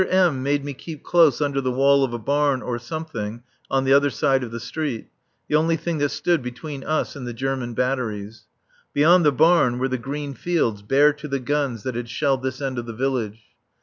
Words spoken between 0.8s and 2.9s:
close under the wall of a barn or